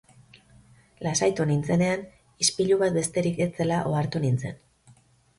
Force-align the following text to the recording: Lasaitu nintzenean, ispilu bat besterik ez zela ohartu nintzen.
Lasaitu 1.07 1.43
nintzenean, 1.49 2.05
ispilu 2.45 2.77
bat 2.83 2.95
besterik 2.95 3.37
ez 3.45 3.49
zela 3.59 3.77
ohartu 3.91 4.23
nintzen. 4.25 4.57